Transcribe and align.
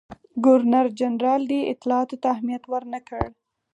ګورنرجنرال 0.43 1.41
دې 1.51 1.59
اطلاعاتو 1.73 2.15
ته 2.21 2.27
اهمیت 2.33 2.63
ورنه 2.71 2.99
کړ. 3.07 3.23